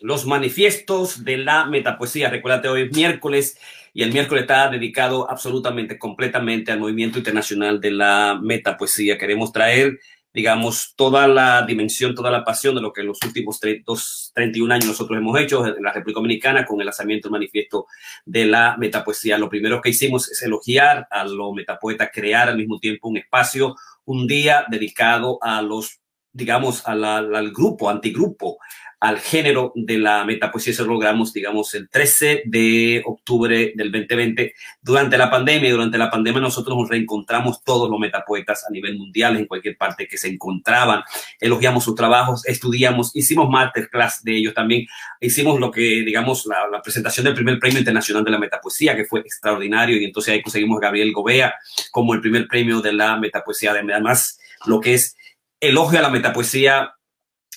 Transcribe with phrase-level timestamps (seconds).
[0.00, 2.30] los manifiestos de la metapoesía.
[2.30, 3.58] Recuérdate, hoy es miércoles
[3.92, 9.16] y el miércoles está dedicado absolutamente, completamente al movimiento internacional de la metapoesía.
[9.16, 9.98] Queremos traer,
[10.34, 14.86] digamos, toda la dimensión, toda la pasión de lo que en los últimos 31 años
[14.86, 17.86] nosotros hemos hecho en la República Dominicana con el lanzamiento del manifiesto
[18.26, 19.38] de la metapoesía.
[19.38, 23.76] Lo primero que hicimos es elogiar a los metapoetas, crear al mismo tiempo un espacio,
[24.04, 26.00] un día dedicado a los
[26.36, 28.58] digamos, al grupo, antigrupo,
[29.00, 30.72] al género de la metapoesía.
[30.72, 35.70] Eso logramos, digamos, el 13 de octubre del 2020, durante la pandemia.
[35.70, 40.08] Durante la pandemia nosotros nos reencontramos todos los metapoetas a nivel mundial, en cualquier parte
[40.08, 41.02] que se encontraban.
[41.40, 44.86] Elogiamos sus trabajos, estudiamos, hicimos masterclass de ellos también.
[45.20, 49.04] Hicimos lo que, digamos, la, la presentación del primer premio internacional de la metapoesía, que
[49.04, 50.00] fue extraordinario.
[50.00, 51.54] Y entonces ahí conseguimos a Gabriel Gobea
[51.90, 53.72] como el primer premio de la metapoesía.
[53.72, 55.15] Además, lo que es
[55.60, 56.92] elogio a la metapoesía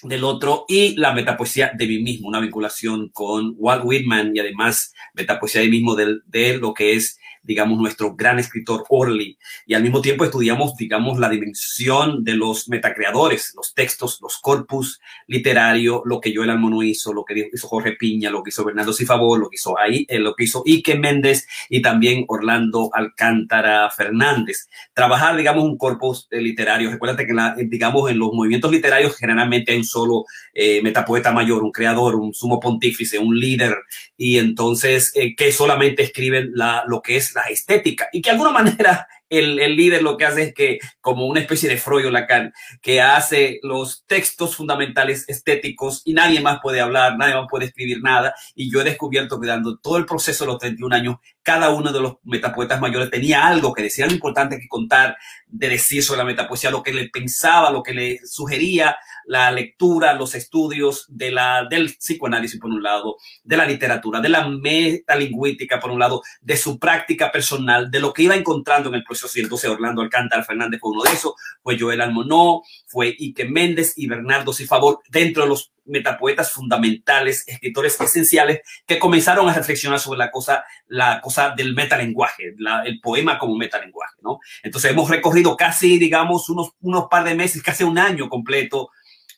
[0.04, 4.94] del otro y la metapoesía de mí mismo, una vinculación con Walt Whitman y además
[5.14, 9.38] metapoesía de mí mismo de, de lo que es digamos, nuestro gran escritor Orly.
[9.66, 15.00] Y al mismo tiempo estudiamos, digamos, la dimensión de los metacreadores, los textos, los corpus
[15.28, 18.94] literario, lo que Joel Almono hizo, lo que hizo Jorge Piña, lo que hizo Bernardo
[18.94, 23.90] Sifavor, lo que hizo ahí, eh, lo que hizo Ike Méndez y también Orlando Alcántara
[23.90, 24.68] Fernández.
[24.94, 26.92] Trabajar, digamos, un corpus eh, literario.
[26.92, 27.34] Recuérdate que,
[27.66, 32.34] digamos, en los movimientos literarios generalmente hay un solo eh, metapoeta mayor, un creador, un
[32.34, 33.76] sumo pontífice, un líder,
[34.18, 38.34] y entonces eh, que solamente escriben la, lo que es la estética y que de
[38.34, 42.54] alguna manera el, líder lo que hace es que, como una especie de Freud Lacan,
[42.82, 48.02] que hace los textos fundamentales estéticos y nadie más puede hablar, nadie más puede escribir
[48.02, 48.34] nada.
[48.56, 51.92] Y yo he descubierto que dando todo el proceso de los 31 años, cada uno
[51.92, 56.20] de los metapoetas mayores tenía algo que decía, lo importante que contar, de decir sobre
[56.20, 58.96] la metapoesía, lo que le pensaba, lo que le sugería
[59.30, 64.30] la lectura, los estudios de la, del psicoanálisis, por un lado, de la literatura, de
[64.30, 68.96] la metalingüística, por un lado, de su práctica personal, de lo que iba encontrando en
[68.96, 69.38] el proceso.
[69.38, 73.94] Y entonces Orlando Alcántara Fernández fue uno de esos, fue Joel Almonó, fue Ike Méndez
[73.98, 80.20] y Bernardo Sifavor, dentro de los metapoetas fundamentales, escritores esenciales que comenzaron a reflexionar sobre
[80.20, 84.40] la cosa, la cosa del metalenguaje, la, el poema como metalenguaje, ¿no?
[84.64, 88.90] Entonces hemos recorrido casi, digamos, unos, unos par de meses, casi un año completo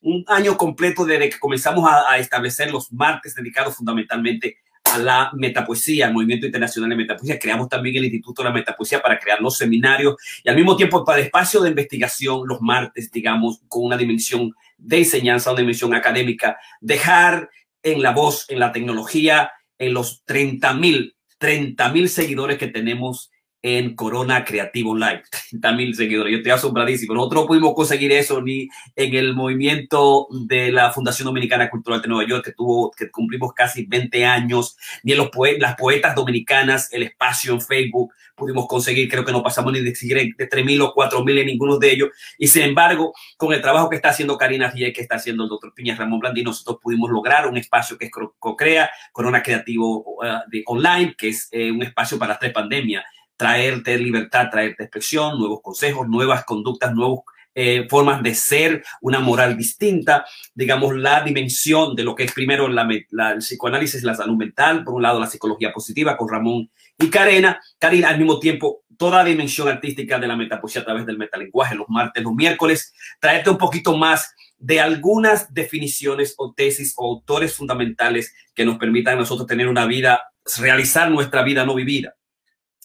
[0.03, 4.57] un año completo desde que comenzamos a, a, establecer los martes dedicados fundamentalmente
[4.91, 7.39] a la metapoesía, al movimiento internacional de metapoesía.
[7.39, 11.05] Creamos también el Instituto de la Metapoesía para crear los seminarios y al mismo tiempo
[11.05, 16.57] para espacio de investigación los martes, digamos, con una dimensión de enseñanza, una dimensión académica,
[16.79, 17.49] dejar
[17.83, 23.31] en la voz, en la tecnología, en los 30 mil, 30 mil seguidores que tenemos
[23.61, 25.23] en Corona Creativo Live.
[25.49, 26.31] 30 mil seguidores.
[26.31, 27.13] Yo estoy asombradísimo.
[27.13, 32.07] Nosotros no pudimos conseguir eso ni en el movimiento de la Fundación Dominicana Cultural de
[32.07, 35.29] Nueva York, que tuvo, que cumplimos casi 20 años, ni en los
[35.59, 39.93] las poetas dominicanas, el espacio en Facebook, pudimos conseguir, creo que no pasamos ni de,
[40.37, 42.09] de 3 mil o 4 mil en ninguno de ellos.
[42.37, 45.49] Y sin embargo, con el trabajo que está haciendo Karina Rie, que está haciendo el
[45.49, 50.49] doctor Piña Ramón Blandín, nosotros pudimos lograr un espacio que es CoCrea, Corona Creativo uh,
[50.49, 53.03] de Online, que es eh, un espacio para tres pandemias
[53.41, 57.21] traerte libertad, traerte expresión, nuevos consejos, nuevas conductas, nuevas
[57.55, 62.67] eh, formas de ser, una moral distinta, digamos, la dimensión de lo que es primero
[62.67, 66.69] la, la, el psicoanálisis, la salud mental, por un lado la psicología positiva con Ramón
[66.99, 71.07] y Karina, Karina al mismo tiempo toda la dimensión artística de la metapoesía a través
[71.07, 76.93] del metalenguaje, los martes, los miércoles, traerte un poquito más de algunas definiciones o tesis
[76.95, 80.21] o autores fundamentales que nos permitan a nosotros tener una vida,
[80.59, 82.13] realizar nuestra vida no vivida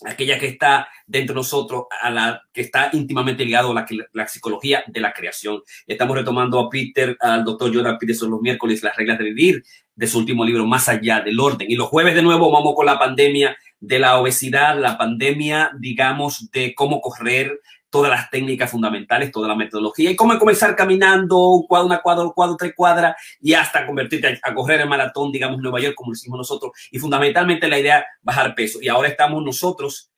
[0.05, 4.85] aquella que está dentro de nosotros, a la que está íntimamente ligado a la, psicología
[4.87, 5.63] de la creación.
[5.87, 9.65] Estamos retomando a Peter, al doctor Jordan Peterson los miércoles, las reglas de vivir,
[9.95, 11.71] de su último libro, Más allá del orden.
[11.71, 16.51] Y los jueves de nuevo vamos con la pandemia de la obesidad, la pandemia, digamos,
[16.51, 17.61] de cómo correr,
[17.97, 22.25] todas las técnicas fundamentales, toda la metodología y cómo comenzar caminando un cuadro, una cuadra,
[22.25, 25.95] un cuadro, tres cuadras y hasta convertirte a, a, correr el maratón, digamos, Nueva York,
[25.97, 26.73] como lo hicimos nosotros.
[26.91, 28.81] Y fundamentalmente la idea, bajar peso.
[28.83, 30.11] Y ahora estamos nosotros,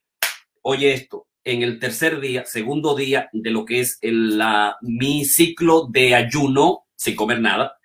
[0.63, 4.43] oye esto, en el tercer día, segundo día de lo que es el,
[4.81, 7.79] mi ciclo de ayuno sin comer nada.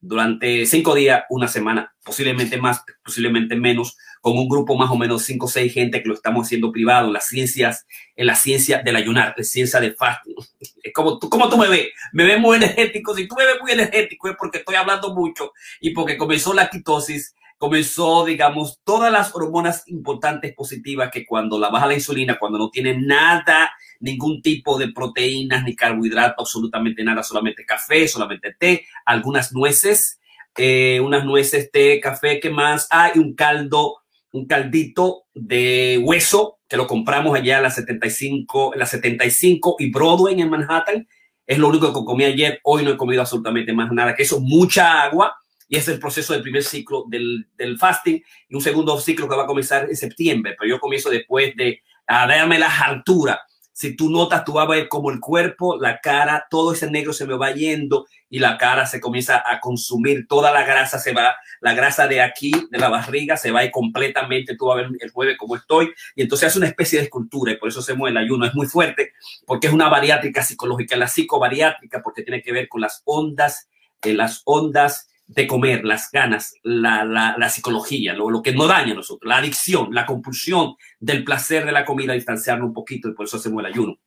[0.00, 5.22] Durante cinco días, una semana, posiblemente más, posiblemente menos, con un grupo más o menos
[5.22, 7.86] cinco o seis gente que lo estamos haciendo privado, las ciencias,
[8.16, 10.34] en la ciencia del ayunar, la ciencia del fasting.
[10.82, 13.14] Es como tú, como tú me ves, me ves muy energético.
[13.14, 16.68] Si tú me ves muy energético es porque estoy hablando mucho y porque comenzó la
[16.68, 22.58] quitosis, comenzó, digamos, todas las hormonas importantes positivas que cuando la baja la insulina, cuando
[22.58, 28.86] no tiene nada, ningún tipo de proteínas ni carbohidratos, absolutamente nada, solamente café, solamente té,
[29.04, 30.18] algunas nueces,
[30.56, 32.88] eh, unas nueces, té, café, ¿qué más?
[32.90, 33.98] Hay un caldo,
[34.36, 39.90] un caldito de hueso que lo compramos allá en la 75, en la 75 y
[39.90, 41.08] Broadway en Manhattan.
[41.46, 42.60] Es lo único que comí ayer.
[42.64, 44.40] Hoy no he comido absolutamente más nada que eso.
[44.40, 45.36] Mucha agua.
[45.68, 49.36] Y es el proceso del primer ciclo del, del fasting y un segundo ciclo que
[49.36, 50.54] va a comenzar en septiembre.
[50.58, 53.40] Pero yo comienzo después de darme la altura
[53.76, 57.12] si tú notas, tú vas a ver como el cuerpo, la cara, todo ese negro
[57.12, 61.12] se me va yendo y la cara se comienza a consumir, toda la grasa se
[61.12, 64.80] va, la grasa de aquí, de la barriga, se va y completamente, tú vas a
[64.80, 67.80] ver el jueves como estoy, y entonces hace una especie de escultura y por eso
[67.80, 69.12] hacemos el ayuno, es muy fuerte,
[69.46, 73.68] porque es una bariátrica psicológica, la psicobariátrica, porque tiene que ver con las ondas,
[74.02, 78.66] eh, las ondas de comer, las ganas, la, la, la psicología, lo, lo, que no
[78.66, 83.08] daña a nosotros, la adicción, la compulsión del placer de la comida, distanciarnos un poquito
[83.08, 83.98] y por eso hacemos el ayuno.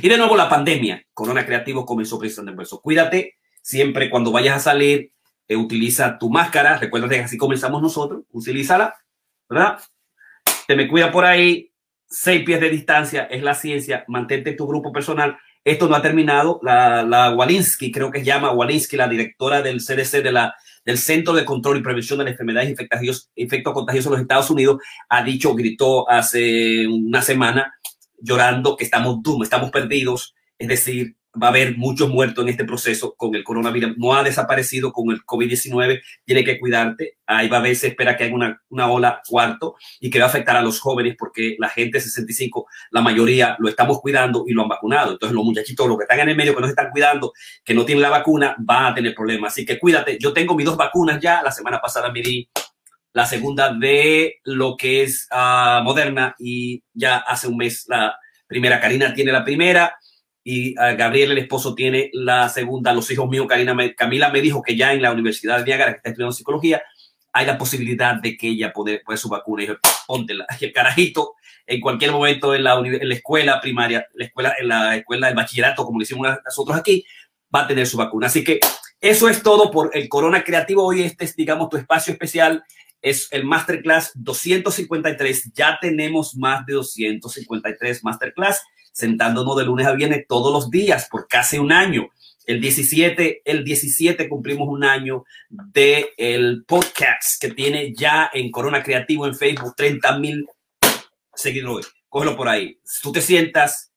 [0.00, 2.80] Y de nuevo la pandemia, Corona Creativo comenzó precisamente por eso.
[2.80, 5.12] Cuídate siempre cuando vayas a salir,
[5.48, 8.94] eh, utiliza tu máscara, recuerda que así comenzamos nosotros, utilízala,
[9.48, 9.80] ¿verdad?
[10.66, 11.72] Te me cuida por ahí,
[12.06, 16.60] seis pies de distancia, es la ciencia, mantente tu grupo personal esto no ha terminado.
[16.62, 20.98] La, la Walensky, creo que se llama Walensky, la directora del CDC, de la, del
[20.98, 24.80] Centro de Control y Prevención de las Enfermedades Infecciosas, Infectos Contagiosos en los Estados Unidos,
[25.08, 27.74] ha dicho, gritó hace una semana
[28.20, 30.34] llorando que estamos doom, estamos perdidos.
[30.58, 33.96] Es decir, va a haber muchos muertos en este proceso con el coronavirus.
[33.96, 36.00] No ha desaparecido con el COVID-19.
[36.24, 37.18] Tiene que cuidarte.
[37.26, 40.26] Ahí va a haber, se espera que haya una, una ola cuarto y que va
[40.26, 44.44] a afectar a los jóvenes porque la gente de 65, la mayoría lo estamos cuidando
[44.46, 45.12] y lo han vacunado.
[45.12, 47.32] Entonces los muchachitos, los que están en el medio, que no se están cuidando,
[47.64, 49.52] que no tienen la vacuna, van a tener problemas.
[49.52, 50.18] Así que cuídate.
[50.20, 51.42] Yo tengo mis dos vacunas ya.
[51.42, 52.48] La semana pasada me di
[53.12, 58.80] la segunda de lo que es uh, Moderna y ya hace un mes la primera.
[58.80, 59.96] Karina tiene la primera
[60.44, 62.94] y Gabriel, el esposo, tiene la segunda.
[62.94, 66.10] Los hijos míos, Camila me dijo que ya en la Universidad de Niagara, que está
[66.10, 66.82] estudiando psicología,
[67.32, 69.62] hay la posibilidad de que ella pueda poner su vacuna.
[69.62, 69.76] Y yo,
[70.06, 70.46] póntela.
[70.60, 71.34] Y el carajito,
[71.66, 75.34] en cualquier momento en la, en la escuela primaria, la escuela, en la escuela de
[75.34, 77.04] bachillerato, como le hicimos nosotros aquí,
[77.54, 78.28] va a tener su vacuna.
[78.28, 78.58] Así que
[79.00, 80.84] eso es todo por el Corona Creativo.
[80.84, 82.64] Hoy este es, digamos, tu espacio especial.
[83.00, 85.52] Es el Masterclass 253.
[85.54, 88.62] Ya tenemos más de 253 Masterclass
[88.98, 92.08] sentándonos de lunes a viernes todos los días por casi un año.
[92.46, 98.82] El 17, el 17 cumplimos un año de el podcast que tiene ya en Corona
[98.82, 100.46] Creativo en Facebook 30 mil
[101.32, 101.92] seguidores.
[102.08, 102.80] Cógelo por ahí.
[103.00, 103.92] Tú te sientas,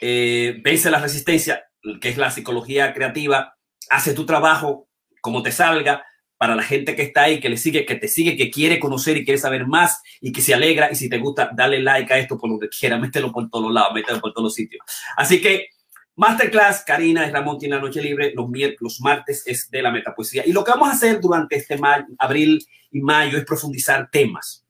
[0.00, 1.66] eh, vence la resistencia,
[2.00, 3.56] que es la psicología creativa,
[3.90, 4.88] hace tu trabajo
[5.20, 6.06] como te salga,
[6.38, 9.16] para la gente que está ahí, que le sigue, que te sigue, que quiere conocer
[9.16, 10.90] y quiere saber más y que se alegra.
[10.90, 13.92] Y si te gusta, dale like a esto por que quiera, mételo por todos lados,
[13.94, 14.84] mételo por todos los sitios.
[15.16, 15.68] Así que
[16.16, 18.46] Masterclass, Karina es Ramón tiene la noche libre, los,
[18.80, 20.44] los martes es de la metapoesía.
[20.46, 21.78] Y lo que vamos a hacer durante este
[22.18, 24.64] abril y mayo es profundizar temas.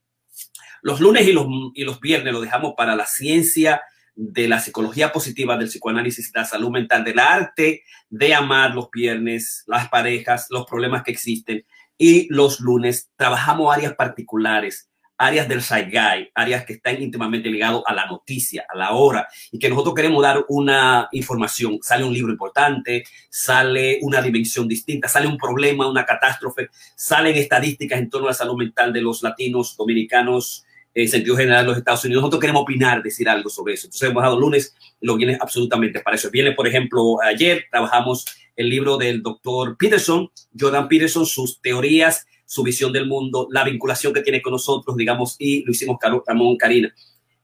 [0.82, 3.82] Los lunes y los, y los viernes lo dejamos para la ciencia
[4.16, 9.62] de la psicología positiva, del psicoanálisis, la salud mental, del arte de amar los viernes,
[9.66, 11.64] las parejas, los problemas que existen.
[11.98, 17.94] Y los lunes trabajamos áreas particulares, áreas del Saigai, áreas que están íntimamente ligadas a
[17.94, 21.78] la noticia, a la hora, y que nosotros queremos dar una información.
[21.82, 27.98] Sale un libro importante, sale una dimensión distinta, sale un problema, una catástrofe, salen estadísticas
[27.98, 30.65] en torno a la salud mental de los latinos, dominicanos,
[30.96, 32.22] en sentido general en los Estados Unidos.
[32.22, 33.86] Nosotros queremos opinar, decir algo sobre eso.
[33.86, 36.30] Entonces hemos dado lunes, lo viene absolutamente para eso.
[36.30, 38.24] Viene, por ejemplo, ayer trabajamos
[38.56, 44.14] el libro del doctor Peterson, Jordan Peterson, sus teorías, su visión del mundo, la vinculación
[44.14, 46.94] que tiene con nosotros, digamos, y lo hicimos Ramón Karina.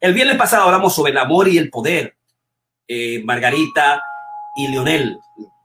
[0.00, 2.16] El viernes pasado hablamos sobre el amor y el poder.
[2.88, 4.02] Eh, Margarita
[4.56, 5.18] y Leonel,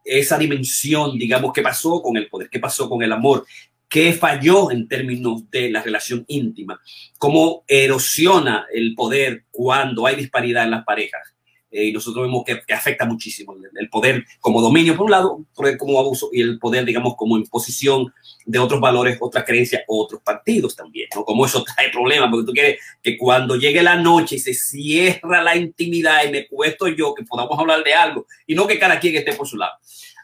[0.03, 3.45] esa dimensión, digamos, qué pasó con el poder, qué pasó con el amor,
[3.89, 6.79] qué falló en términos de la relación íntima,
[7.17, 11.33] cómo erosiona el poder cuando hay disparidad en las parejas.
[11.69, 15.77] Eh, y nosotros vemos que, afecta muchísimo el, poder como dominio, por un lado, poder
[15.77, 18.13] como abuso y el poder, digamos, como imposición
[18.45, 21.25] de otros valores, otras creencias, otros partidos también, ¿no?
[21.25, 25.43] Como eso trae problemas, porque tú quieres que cuando llegue la noche y se cierra
[25.43, 28.99] la intimidad y me puesto yo, que podamos hablar de algo y no que cada
[28.99, 29.73] quien esté por su lado.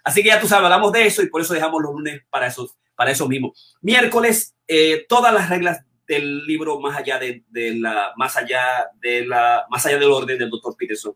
[0.03, 2.47] Así que ya tú sabes, hablamos de eso y por eso dejamos los lunes para
[2.47, 3.53] esos para eso mismo.
[3.81, 7.43] Miércoles, eh, todas las reglas del libro más allá de,
[7.75, 11.13] la más allá de la más allá del orden del doctor Peterson.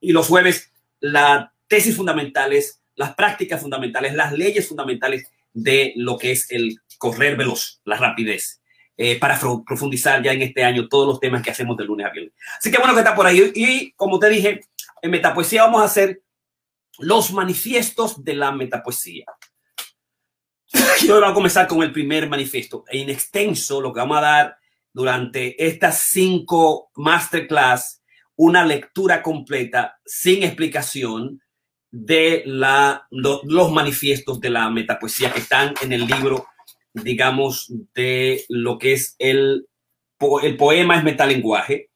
[0.00, 6.32] Y los jueves las tesis fundamentales las prácticas fundamentales las leyes fundamentales de lo que
[6.32, 8.62] es el correr veloz la rapidez.
[8.96, 12.10] Eh, para profundizar ya en este año todos los temas que hacemos de lunes a
[12.10, 12.32] viernes.
[12.58, 13.52] Así que bueno que está por ahí.
[13.54, 14.62] Y como te dije
[15.02, 16.22] en metapoesía vamos a hacer
[16.98, 19.26] los manifiestos de la metapoesía
[21.02, 22.84] Hoy vamos a comenzar con el primer manifiesto.
[22.88, 24.56] En extenso, lo que vamos a dar
[24.92, 28.02] durante estas cinco masterclass,
[28.36, 31.40] una lectura completa sin explicación
[31.90, 36.46] de los manifiestos de la metapoesía que están en el libro,
[36.92, 39.68] digamos, de lo que es el,
[40.42, 41.90] el poema es metalenguaje.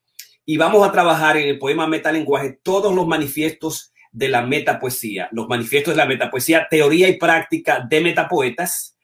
[0.47, 5.47] Y vamos a trabajar en el poema metalenguaje todos los manifiestos de la metapoesía, los
[5.49, 8.97] manifiestos de la metapoesía, teoría y práctica de metapoetas.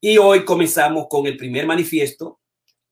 [0.00, 2.40] Y hoy comenzamos con el primer manifiesto.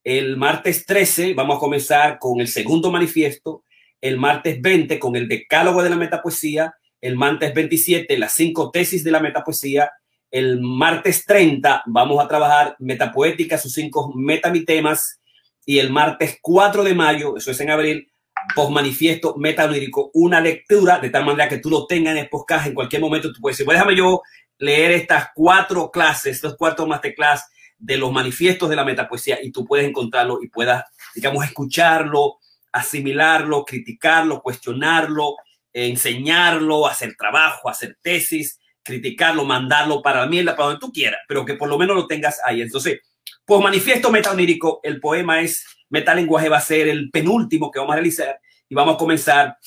[0.03, 3.63] El martes 13 vamos a comenzar con el segundo manifiesto.
[3.99, 6.73] El martes 20 con el decálogo de la metapoesía
[7.05, 9.91] el martes 27 las cinco tesis de la metapoesía,
[10.31, 15.21] el martes 30 vamos a trabajar metapoética, sus cinco metamitemas,
[15.67, 18.11] y el martes 4 de mayo, eso es en abril,
[18.53, 23.01] posmanifiesto metaonírico, una lectura de tal manera que tú lo tengas en podcast en cualquier
[23.01, 23.31] momento.
[23.31, 24.21] Tú puedes decir, déjame yo
[24.57, 27.45] leer estas cuatro clases, estos cuatro masterclass
[27.77, 32.37] de los manifiestos de la metapoesía y tú puedes encontrarlo y puedas, digamos, escucharlo,
[32.71, 35.35] asimilarlo, criticarlo, cuestionarlo,
[35.73, 41.55] enseñarlo, hacer trabajo, hacer tesis, criticarlo, mandarlo para mierda, para donde tú quieras, pero que
[41.55, 42.61] por lo menos lo tengas ahí.
[42.61, 43.01] Entonces,
[43.45, 47.97] pues manifiesto metaonírico, el poema es metalenguaje, va a ser el penúltimo que vamos a
[47.97, 49.57] realizar y vamos a comenzar,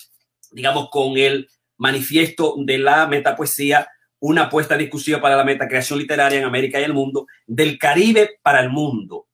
[0.50, 3.88] digamos, con el manifiesto de la metapoesía,
[4.20, 8.60] una apuesta discusiva para la metacreación literaria en América y el mundo, del Caribe para
[8.60, 9.28] el mundo.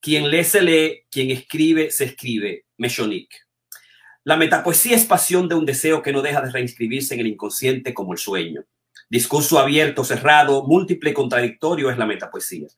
[0.00, 2.66] Quien lee se lee, quien escribe se escribe.
[2.76, 3.28] Meshonic.
[4.22, 7.92] La metapoesía es pasión de un deseo que no deja de reinscribirse en el inconsciente
[7.92, 8.62] como el sueño.
[9.08, 12.68] Discurso abierto, cerrado, múltiple contradictorio es la metapoesía.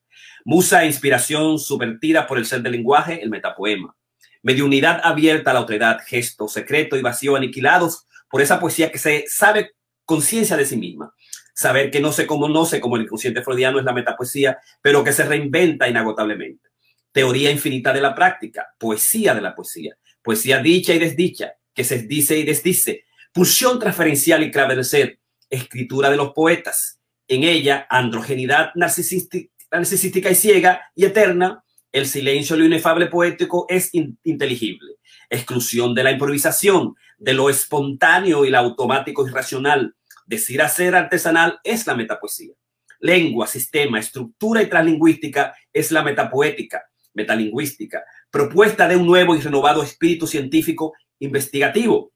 [0.44, 3.96] Musa e inspiración subvertida por el ser del lenguaje, el metapoema.
[4.42, 9.24] Mediunidad abierta a la otredad, gesto, secreto y vacío aniquilados por esa poesía que se
[9.26, 9.72] sabe
[10.04, 11.14] conciencia de sí misma.
[11.52, 15.24] Saber que no se conoce como el inconsciente freudiano es la metapoesía, pero que se
[15.24, 16.68] reinventa inagotablemente.
[17.12, 22.02] Teoría infinita de la práctica, poesía de la poesía poesía dicha y desdicha, que se
[22.02, 25.19] dice y desdice, pulsión transferencial y clave del ser,
[25.50, 27.00] escritura de los poetas.
[27.28, 34.96] En ella, androgenidad narcisística, y ciega y eterna, el silencio lo inefable poético es inteligible.
[35.28, 39.94] Exclusión de la improvisación, de lo espontáneo y lo automático y racional.
[40.26, 42.54] Decir hacer artesanal es la metapoesía.
[43.00, 49.82] Lengua, sistema, estructura y translingüística es la metapoética, metalingüística propuesta de un nuevo y renovado
[49.82, 52.12] espíritu científico investigativo.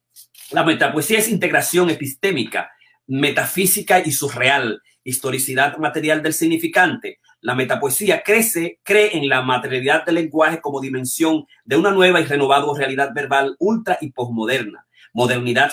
[0.51, 2.71] La metapoesía es integración epistémica,
[3.07, 7.21] metafísica y surreal, historicidad material del significante.
[7.41, 12.25] La metapoesía crece, cree en la materialidad del lenguaje como dimensión de una nueva y
[12.25, 14.87] renovada realidad verbal ultra y posmoderna.
[15.13, 15.73] Modernidad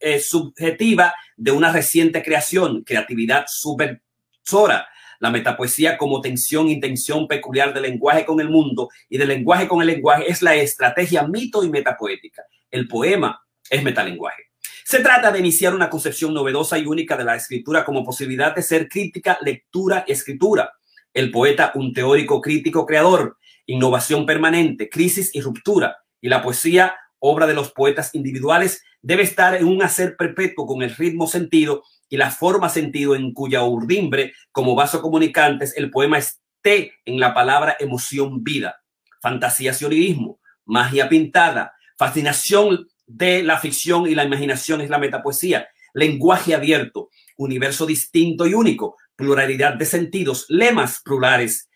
[0.00, 4.86] eh, subjetiva de una reciente creación, creatividad subversora,
[5.20, 9.80] la metapoesía como tensión, intención peculiar del lenguaje con el mundo y del lenguaje con
[9.80, 12.44] el lenguaje es la estrategia mito y metapoética.
[12.70, 14.47] El poema es metalenguaje.
[14.90, 18.62] Se trata de iniciar una concepción novedosa y única de la escritura como posibilidad de
[18.62, 20.72] ser crítica, lectura escritura.
[21.12, 25.98] El poeta, un teórico crítico creador, innovación permanente, crisis y ruptura.
[26.22, 30.80] Y la poesía, obra de los poetas individuales, debe estar en un hacer perpetuo con
[30.80, 36.16] el ritmo sentido y la forma sentido en cuya urdimbre, como vaso comunicantes, el poema
[36.16, 38.80] esté en la palabra emoción vida,
[39.20, 46.54] fantasía sionismo, magia pintada, fascinación de la ficción y la imaginación es la metapoesía, lenguaje
[46.54, 51.68] abierto, universo distinto y único, pluralidad de sentidos, lemas plurales,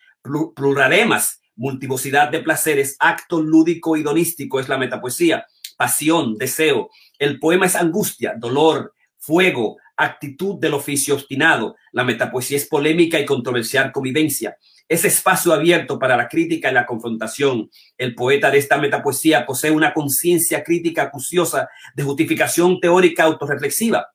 [0.55, 5.45] pluralemas, multivocidad de placeres, acto lúdico y donístico es la metapoesía,
[5.77, 6.89] pasión, deseo.
[7.19, 8.93] El poema es angustia, dolor,
[9.23, 11.77] fuego, actitud del oficio obstinado.
[11.93, 14.57] La metapoesía es polémica y controversial convivencia.
[14.87, 17.69] Es espacio abierto para la crítica y la confrontación.
[17.97, 24.09] El poeta de esta metapoesía posee una conciencia crítica acuciosa de justificación teórica autorreflexiva.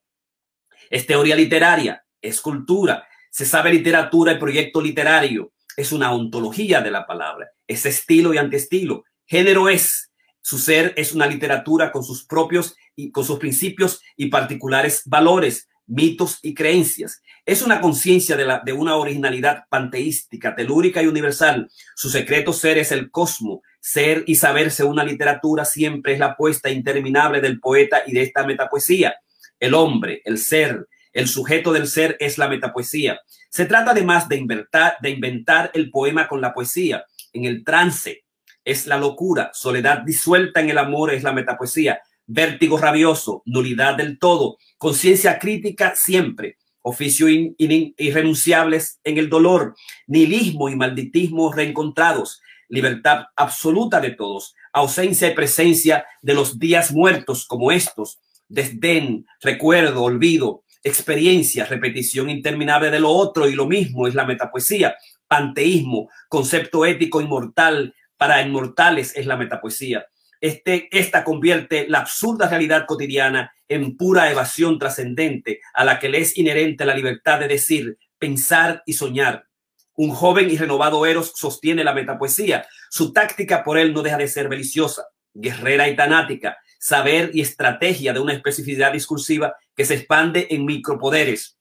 [0.91, 5.53] Es teoría literaria, es cultura, se sabe literatura y proyecto literario.
[5.75, 9.05] Es una ontología de la palabra, es estilo y antiestilo.
[9.25, 10.08] Género es,
[10.49, 15.69] su ser es una literatura con sus propios y con sus principios y particulares valores,
[15.87, 17.21] mitos y creencias.
[17.45, 21.71] Es una conciencia de, la, de una originalidad panteística, telúrica y universal.
[21.95, 23.61] Su secreto ser es el cosmo.
[23.79, 28.47] Ser y saberse una literatura siempre es la apuesta interminable del poeta y de esta
[28.47, 29.17] metapoesía.
[29.61, 33.21] El hombre, el ser, el sujeto del ser es la metapoesía.
[33.51, 38.25] Se trata además de inventar, de inventar el poema con la poesía, en el trance.
[38.65, 42.01] Es la locura, soledad disuelta en el amor es la metapoesía.
[42.27, 49.75] Vértigo rabioso, nulidad del todo, conciencia crítica siempre, oficio irrenunciables en el dolor,
[50.07, 57.47] nihilismo y malditismo reencontrados, libertad absoluta de todos, ausencia y presencia de los días muertos
[57.47, 64.15] como estos, desdén, recuerdo, olvido, experiencia, repetición interminable de lo otro y lo mismo es
[64.15, 64.97] la metapoesía,
[65.27, 70.07] panteísmo, concepto ético inmortal para inmortales es la metapoesía.
[70.41, 76.19] Este, esta convierte la absurda realidad cotidiana en pura evasión trascendente a la que le
[76.19, 79.47] es inherente la libertad de decir, pensar y soñar.
[79.95, 82.67] Un joven y renovado Eros sostiene la metapoesía.
[82.89, 88.13] Su táctica por él no deja de ser deliciosa, guerrera y tanática, saber y estrategia
[88.13, 91.59] de una especificidad discursiva que se expande en micropoderes.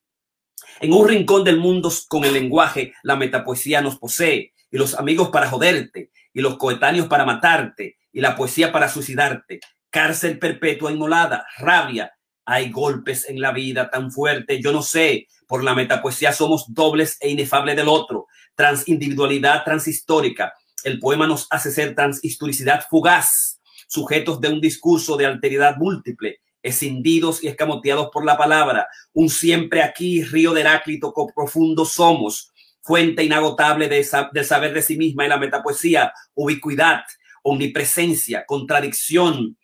[0.80, 5.30] En un rincón del mundo con el lenguaje, la metapoesía nos posee, y los amigos
[5.30, 9.60] para joderte, y los coetáneos para matarte, y la poesía para suicidarte.
[9.90, 12.14] Cárcel perpetua inmolada, rabia.
[12.46, 15.28] Hay golpes en la vida tan fuerte, yo no sé.
[15.48, 18.28] Por la metapoesía somos dobles e inefables del otro.
[18.56, 20.54] Transindividualidad transhistórica.
[20.84, 23.58] El poema nos hace ser transhistoricidad fugaz
[23.88, 29.82] sujetos de un discurso de alteridad múltiple, escindidos y escamoteados por la palabra, un siempre
[29.82, 32.52] aquí, río de Heráclito, profundo somos,
[32.88, 37.04] fuente inagotable de saber de sí misma y la metapoesía, ubicuidad,
[37.44, 39.58] omnipresencia, contradicción,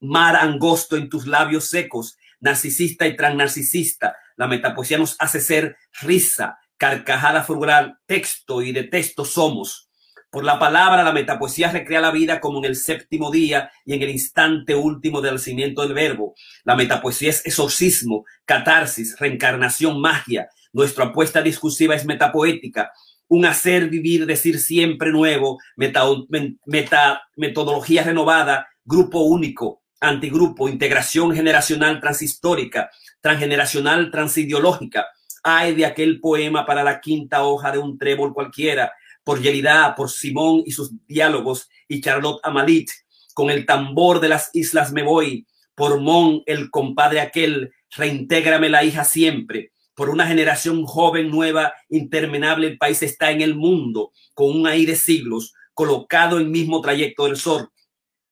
[0.00, 4.16] mar angosto en tus labios secos, narcisista y transnarcisista.
[4.36, 9.90] La metapoesía nos hace ser risa, carcajada frugal, texto y de texto somos.
[10.30, 14.02] Por la palabra, la metapoesía recrea la vida como en el séptimo día y en
[14.02, 16.34] el instante último del nacimiento del verbo.
[16.64, 20.48] La metapoesía es exorcismo, catarsis, reencarnación, magia.
[20.72, 22.92] Nuestra apuesta discursiva es metapoética,
[23.28, 32.90] un hacer, vivir, decir siempre nuevo, meta, metodología renovada, grupo único, antigrupo, integración generacional transhistórica,
[33.20, 35.06] transgeneracional transideológica.
[35.42, 40.10] Ay de aquel poema para la quinta hoja de un trébol cualquiera, por Yelida, por
[40.10, 42.90] Simón y sus diálogos, y Charlotte Amalit,
[43.32, 48.84] con el tambor de las islas me voy, por Mon, el compadre aquel, reintégrame la
[48.84, 54.56] hija siempre, por una generación joven, nueva, interminable, el país está en el mundo, con
[54.58, 57.68] un aire de siglos, colocado en mismo trayecto del sol,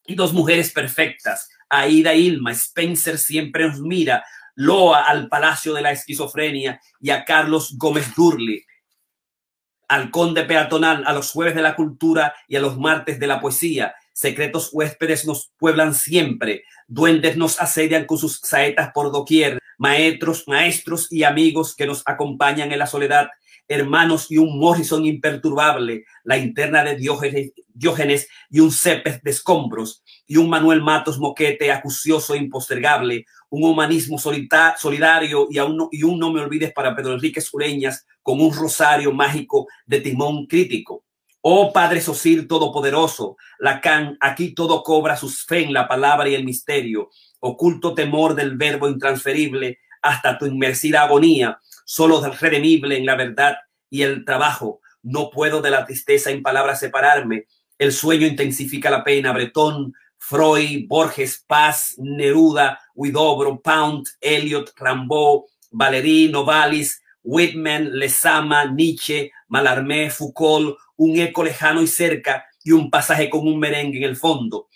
[0.06, 5.92] y dos mujeres perfectas, Aida Ilma, Spencer siempre nos mira, Loa al Palacio de la
[5.92, 8.64] Esquizofrenia y a Carlos Gómez Durli,
[9.88, 13.42] al conde peatonal, a los jueves de la cultura y a los martes de la
[13.42, 13.94] poesía.
[14.18, 21.06] Secretos huéspedes nos pueblan siempre, duendes nos asedian con sus saetas por doquier, maestros, maestros
[21.12, 23.28] y amigos que nos acompañan en la soledad,
[23.68, 30.02] hermanos y un Morrison imperturbable, la interna de Diógenes, Diógenes y un Cepes de escombros,
[30.26, 36.18] y un Manuel Matos Moquete acucioso e impostergable, un humanismo solidario y, un, y un
[36.18, 41.04] no me olvides para Pedro Enrique Sureñas con un rosario mágico de timón crítico.
[41.40, 46.44] Oh Padre Sosir Todopoderoso, Lacan, aquí todo cobra sus fe en la palabra y el
[46.44, 53.56] misterio, oculto temor del verbo intransferible hasta tu inmersiva agonía, solo redemible en la verdad
[53.88, 54.80] y el trabajo.
[55.02, 57.46] No puedo de la tristeza en palabras separarme.
[57.78, 59.32] El sueño intensifica la pena.
[59.32, 70.10] Bretón, Freud, Borges, Paz, Neruda, Huidobro, Pound, Eliot, Rambaud, Valéry, Novalis, Whitman, Lezama, Nietzsche, Mallarmé,
[70.10, 74.68] Foucault, un eco lejano y cerca y un pasaje con un merengue en el fondo.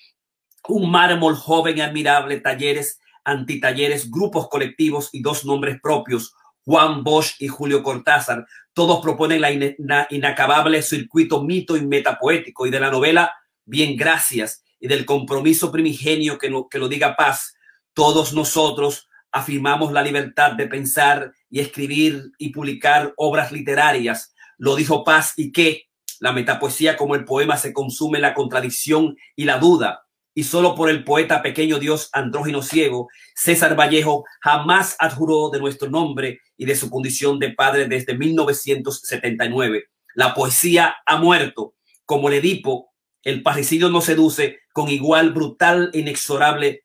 [0.68, 7.34] Un mármol joven y admirable, talleres, antitalleres, grupos colectivos y dos nombres propios, Juan Bosch
[7.40, 8.46] y Julio Cortázar.
[8.72, 13.32] Todos proponen la inacabable circuito mito y metapoético y de la novela
[13.64, 17.54] Bien, gracias y del compromiso primigenio que, que lo diga paz,
[17.94, 24.31] todos nosotros afirmamos la libertad de pensar y escribir y publicar obras literarias.
[24.62, 25.88] Lo dijo Paz y que
[26.20, 30.06] la metapoesía como el poema se consume la contradicción y la duda.
[30.34, 35.90] Y solo por el poeta pequeño Dios andrógino ciego, César Vallejo jamás adjuró de nuestro
[35.90, 39.86] nombre y de su condición de padre desde 1979.
[40.14, 42.92] La poesía ha muerto, como el Edipo
[43.24, 46.84] el parricidio nos seduce con igual brutal e inexorable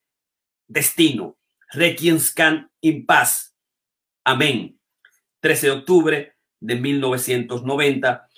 [0.66, 1.38] destino.
[1.70, 3.54] Requiem scan in paz.
[4.24, 4.80] Amén.
[5.38, 8.28] 13 de octubre de 1990.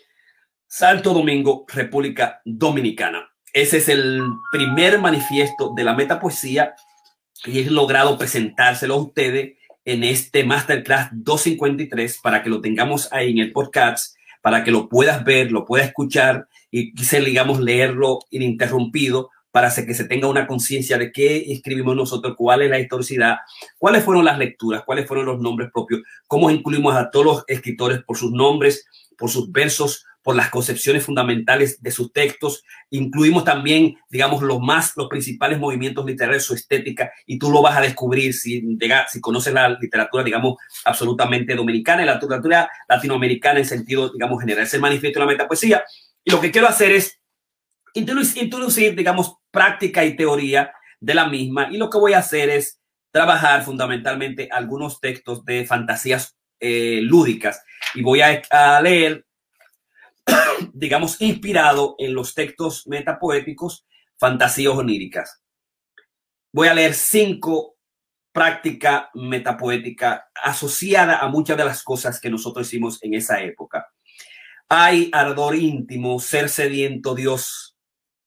[0.66, 3.28] Santo Domingo, República Dominicana.
[3.52, 6.74] Ese es el primer manifiesto de la metapoesía
[7.44, 13.30] y he logrado presentárselo a ustedes en este Masterclass 253 para que lo tengamos ahí
[13.32, 18.20] en el podcast, para que lo puedas ver, lo puedas escuchar y quise, digamos, leerlo
[18.30, 23.36] ininterrumpido para que se tenga una conciencia de qué escribimos nosotros, cuál es la historicidad,
[23.78, 28.02] cuáles fueron las lecturas, cuáles fueron los nombres propios, cómo incluimos a todos los escritores
[28.04, 28.86] por sus nombres,
[29.16, 32.62] por sus versos, por las concepciones fundamentales de sus textos.
[32.90, 37.76] Incluimos también, digamos, los más, los principales movimientos literarios, su estética, y tú lo vas
[37.76, 38.62] a descubrir si,
[39.08, 44.64] si conoces la literatura, digamos, absolutamente dominicana y la literatura latinoamericana en sentido, digamos, general.
[44.64, 45.84] Es el manifiesto de la metapoesía.
[46.22, 47.19] Y lo que quiero hacer es
[47.94, 51.68] introducir, digamos, práctica y teoría de la misma.
[51.70, 57.64] Y lo que voy a hacer es trabajar fundamentalmente algunos textos de fantasías eh, lúdicas.
[57.94, 59.24] Y voy a, leer,
[60.72, 63.86] digamos, inspirado en los textos metapoéticos,
[64.18, 65.42] fantasías oníricas.
[66.52, 67.76] Voy a leer cinco
[68.32, 73.88] práctica metapoética asociada a muchas de las cosas que nosotros hicimos en esa época.
[74.68, 77.69] Hay ardor íntimo, ser sediento, Dios,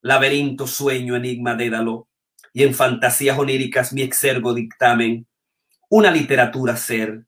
[0.04, 2.08] laberinto, sueño, enigma, dédalo,
[2.54, 5.26] y en fantasías oníricas mi exergo dictamen,
[5.90, 7.26] una literatura ser,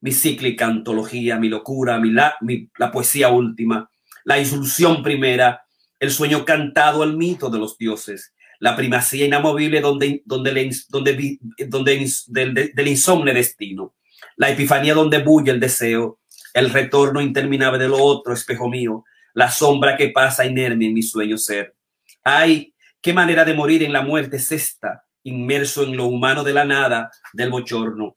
[0.00, 3.90] mi cíclica antología, mi locura, mi la, poesía última,
[4.24, 5.62] la insolución primera,
[5.98, 12.08] el sueño cantado al mito de los dioses, la primacía inamovible donde, donde, donde, donde
[12.26, 13.94] del, del insomne destino,
[14.36, 16.20] la epifanía donde bulle el deseo,
[16.54, 21.02] el retorno interminable de lo otro, espejo mío, la sombra que pasa inerme en mi
[21.02, 21.77] sueño ser,
[22.24, 26.52] Ay, qué manera de morir en la muerte es esta, inmerso en lo humano de
[26.52, 28.14] la nada, del bochorno,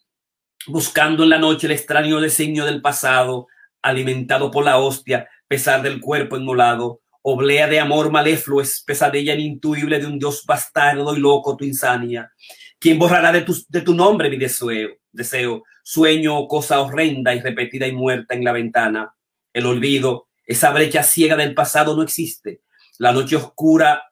[0.67, 3.47] buscando en la noche el extraño designio del pasado,
[3.81, 9.99] alimentado por la hostia, pesar del cuerpo enmolado, oblea de amor maléfluo, es pesadilla inintuible
[9.99, 12.31] de un dios bastardo y loco tu insania.
[12.79, 17.41] ¿Quién borrará de tu, de tu nombre mi deseo, deseo, sueño o cosa horrenda y
[17.41, 19.13] repetida y muerta en la ventana?
[19.53, 22.61] El olvido, esa brecha ciega del pasado no existe
[22.99, 24.03] la noche oscura,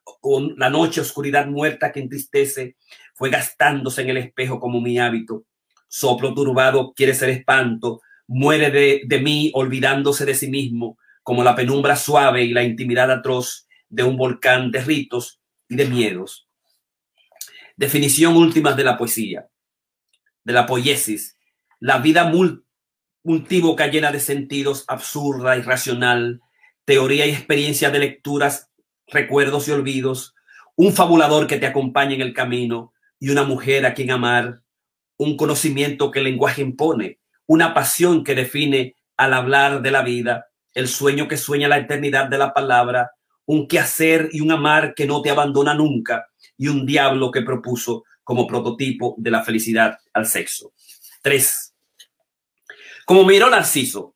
[0.57, 2.75] la noche oscuridad muerta que entristece,
[3.13, 5.43] fue gastándose en el espejo como mi hábito.
[5.87, 11.55] Soplo turbado quiere ser espanto, muere de, de mí olvidándose de sí mismo, como la
[11.55, 16.47] penumbra suave y la intimidad atroz de un volcán de ritos y de miedos.
[17.75, 19.47] Definición última de la poesía,
[20.43, 21.37] de la poiesis,
[21.79, 22.31] la vida
[23.23, 26.41] multívoca llena de sentidos, absurda, irracional,
[26.85, 28.68] teoría y experiencia de lecturas
[29.11, 30.35] recuerdos y olvidos,
[30.75, 34.61] un fabulador que te acompaña en el camino y una mujer a quien amar,
[35.17, 40.47] un conocimiento que el lenguaje impone, una pasión que define al hablar de la vida,
[40.73, 43.11] el sueño que sueña la eternidad de la palabra,
[43.45, 48.03] un quehacer y un amar que no te abandona nunca y un diablo que propuso
[48.23, 50.73] como prototipo de la felicidad al sexo.
[51.21, 51.73] Tres.
[53.05, 54.15] Como miró Narciso,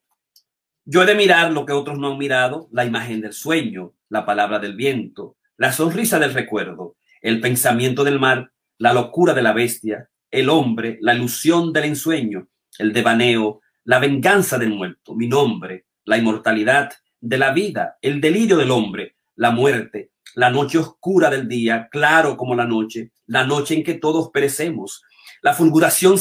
[0.84, 4.26] yo he de mirar lo que otros no han mirado, la imagen del sueño, la
[4.26, 9.52] palabra del viento, la sonrisa del recuerdo, el pensamiento del mar, la locura de la
[9.52, 15.86] bestia, el hombre, la ilusión del ensueño, el devaneo, la venganza del muerto, mi nombre,
[16.04, 21.48] la inmortalidad de la vida, el delirio del hombre, la muerte, la noche oscura del
[21.48, 25.02] día, claro como la noche, la noche en que todos perecemos,
[25.40, 26.16] la fulguración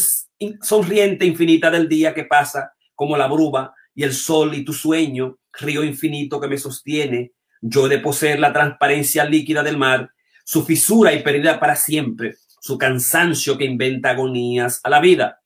[0.62, 5.38] sonriente infinita del día que pasa como la bruma, y el sol y tu sueño,
[5.53, 10.12] río infinito que me sostiene, yo he de poseer la transparencia líquida del mar,
[10.43, 15.41] su fisura y pérdida para siempre, su cansancio que inventa agonías a la vida.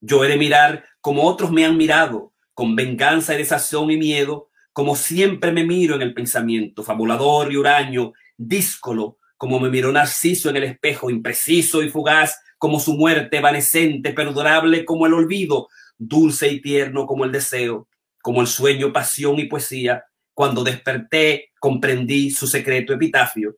[0.00, 4.48] Yo he de mirar como otros me han mirado, con venganza y desazón y miedo,
[4.72, 10.50] como siempre me miro en el pensamiento, fabulador y huraño, díscolo, como me miró Narciso
[10.50, 15.68] en el espejo, impreciso y fugaz, como su muerte evanescente, perdurable como el olvido,
[16.08, 17.88] dulce y tierno como el deseo,
[18.22, 20.04] como el sueño, pasión y poesía.
[20.32, 23.56] Cuando desperté, comprendí su secreto epitafio.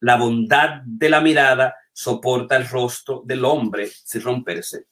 [0.00, 4.86] La bondad de la mirada soporta el rostro del hombre sin romperse.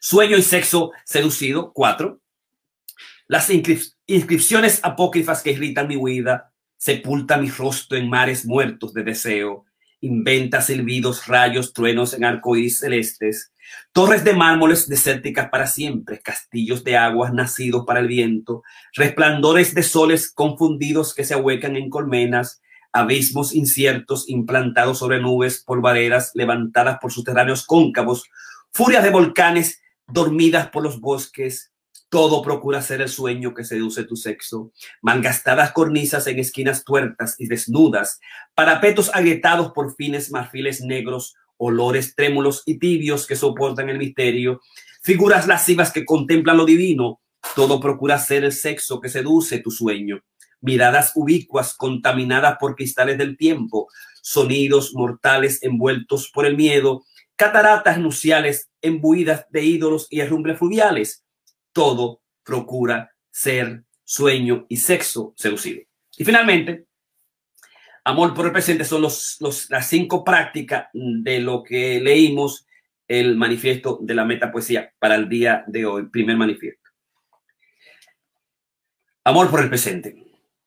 [0.00, 2.20] Sueño y sexo seducido, cuatro.
[3.26, 9.64] Las inscripciones apócrifas que irritan mi huida, sepulta mi rostro en mares muertos de deseo,
[10.02, 13.52] inventa silbidos, rayos, truenos en arcoíris celestes,
[13.92, 18.62] Torres de mármoles desérticas para siempre, castillos de aguas nacidos para el viento,
[18.94, 22.62] resplandores de soles confundidos que se ahuecan en colmenas,
[22.92, 28.24] abismos inciertos implantados sobre nubes polvaderas levantadas por subterráneos cóncavos,
[28.72, 31.71] furias de volcanes dormidas por los bosques,
[32.12, 34.70] todo procura ser el sueño que seduce tu sexo.
[35.00, 38.20] Malgastadas cornisas en esquinas tuertas y desnudas,
[38.54, 44.60] parapetos agrietados por fines marfiles negros, olores trémulos y tibios que soportan el misterio,
[45.02, 47.22] figuras lascivas que contemplan lo divino,
[47.56, 50.22] todo procura ser el sexo que seduce tu sueño.
[50.60, 53.88] miradas ubicuas contaminadas por cristales del tiempo,
[54.20, 57.04] sonidos mortales envueltos por el miedo,
[57.36, 61.24] cataratas nuciales embuidas de ídolos y herrumbres fluviales.
[61.72, 65.82] Todo procura ser sueño y sexo seducido.
[66.16, 66.86] Y finalmente,
[68.04, 69.38] amor por el presente son los,
[69.70, 72.66] las cinco prácticas de lo que leímos
[73.08, 76.90] el manifiesto de la metapoesía para el día de hoy, primer manifiesto.
[79.24, 80.16] Amor por el presente.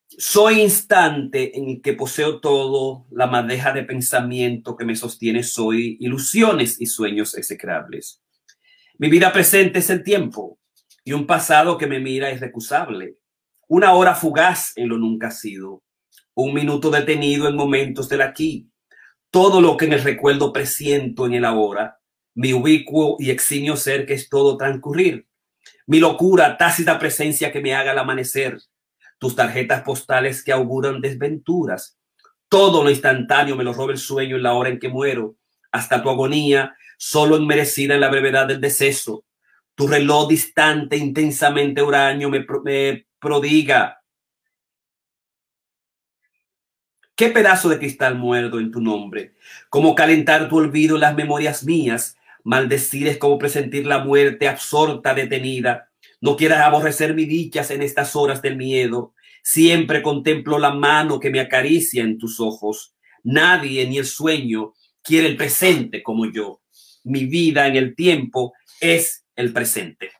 [0.07, 5.97] Soy instante en el que poseo todo, la madeja de pensamiento que me sostiene soy
[5.99, 8.21] ilusiones y sueños execrables.
[8.97, 10.54] Mi vida presente es el tiempo
[11.05, 13.17] y un pasado que me mira es recusable.
[13.67, 15.83] Una hora fugaz en lo nunca sido,
[16.33, 18.69] un minuto detenido en momentos del aquí.
[19.29, 21.99] Todo lo que en el recuerdo presiento en el ahora,
[22.33, 25.27] mi ubicuo y eximio ser que es todo transcurrir.
[25.85, 28.57] Mi locura, tácita presencia que me haga el amanecer,
[29.19, 31.99] tus tarjetas postales que auguran desventuras.
[32.49, 35.35] Todo lo instantáneo me lo roba el sueño en la hora en que muero,
[35.71, 39.23] hasta tu agonía, solo enmerecida en la brevedad del deceso.
[39.75, 42.45] Tu reloj distante, intensamente huraño, me,
[43.19, 44.01] prodiga.
[47.15, 49.35] ¿Qué pedazo de cristal muerdo en tu nombre?
[49.69, 52.17] Como calentar tu olvido las memorias mías?
[52.43, 55.89] Maldecir es como presentir la muerte absorta, detenida.
[56.21, 59.13] No quieras aborrecer mis dichas en estas horas del miedo.
[59.43, 62.95] Siempre contemplo la mano que me acaricia en tus ojos.
[63.23, 66.61] Nadie ni el sueño quiere el presente como yo.
[67.03, 70.11] Mi vida en el tiempo es el presente.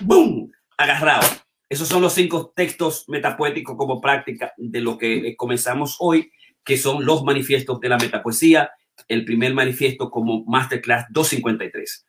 [0.00, 0.50] ¡Bum!
[0.76, 1.26] Agarrado.
[1.68, 6.30] Esos son los cinco textos metapoéticos como práctica de lo que comenzamos hoy,
[6.64, 8.70] que son los manifiestos de la metapoesía.
[9.06, 12.06] El primer manifiesto como Masterclass 253.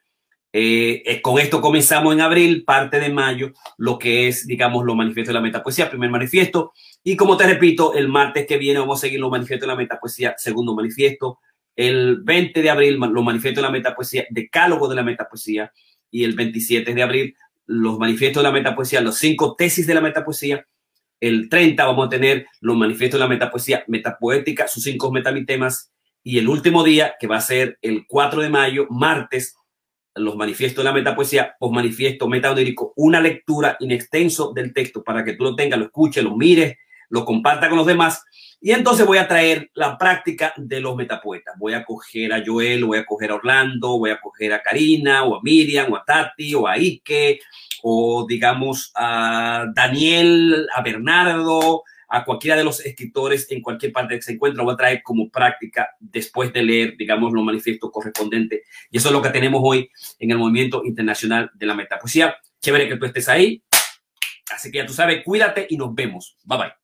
[0.52, 4.96] Eh, eh, con esto comenzamos en abril, parte de mayo, lo que es, digamos, los
[4.96, 6.74] manifiesto de la metapoesía, primer manifiesto.
[7.04, 9.80] Y como te repito, el martes que viene vamos a seguir los manifiestos de la
[9.80, 11.40] metapoesía, segundo manifiesto.
[11.80, 15.72] El 20 de abril, los manifiestos de la metapoesía, decálogo de la metapoesía.
[16.12, 17.38] Y el 27 de abril,
[17.68, 20.68] los manifiestos de la metapoesía, los cinco tesis de la metapoesía.
[21.22, 25.94] El 30 vamos a tener los manifiestos de la metapoesía metapoética, sus cinco metamitemas.
[26.22, 29.56] Y el último día, que va a ser el 4 de mayo, martes,
[30.16, 35.24] los manifiestos de la metapoesía, os manifiesto metaonérico, una lectura in extenso del texto para
[35.24, 36.76] que tú lo tengas, lo escuches, lo mires,
[37.08, 38.22] lo compartas con los demás.
[38.62, 41.58] Y entonces voy a traer la práctica de los metapoetas.
[41.58, 45.24] Voy a coger a Joel, voy a coger a Orlando, voy a coger a Karina,
[45.24, 47.40] o a Miriam, o a Tati, o a Ike,
[47.84, 54.22] o digamos a Daniel, a Bernardo, a cualquiera de los escritores en cualquier parte que
[54.22, 58.64] se encuentre, lo voy a traer como práctica después de leer, digamos, los manifiestos correspondientes.
[58.90, 62.36] Y eso es lo que tenemos hoy en el movimiento internacional de la metapoesía.
[62.60, 63.64] Chévere que tú estés ahí.
[64.54, 66.36] Así que ya tú sabes, cuídate y nos vemos.
[66.44, 66.79] Bye bye.